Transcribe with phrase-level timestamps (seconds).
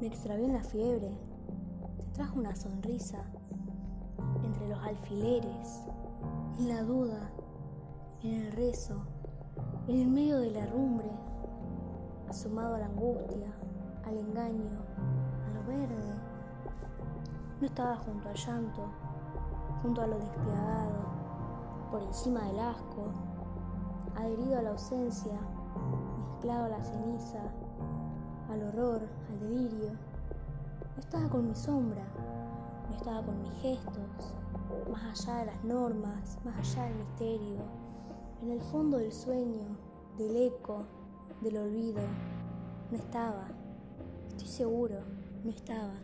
[0.00, 1.10] Me extravió en la fiebre.
[1.98, 3.22] Te trajo una sonrisa.
[4.42, 5.82] Entre los alfileres,
[6.58, 7.30] en la duda,
[8.22, 8.96] en el rezo,
[9.88, 11.10] en el medio de la rumbre,
[12.30, 13.52] asomado a la angustia,
[14.04, 14.70] al engaño,
[15.46, 16.14] a lo verde.
[17.60, 18.86] No estaba junto al llanto,
[19.82, 21.10] junto a lo despiadado,
[21.90, 23.12] por encima del asco,
[24.16, 25.38] adherido a la ausencia,
[26.30, 27.42] mezclado a la ceniza,
[28.50, 29.90] al horror, al delirio.
[30.96, 32.04] No estaba con mi sombra,
[32.88, 34.34] no estaba con mis gestos,
[34.90, 37.62] más allá de las normas, más allá del misterio,
[38.42, 39.76] en el fondo del sueño,
[40.18, 40.84] del eco,
[41.40, 42.02] del olvido.
[42.90, 43.46] No estaba,
[44.28, 44.96] estoy seguro,
[45.44, 45.94] no estaba.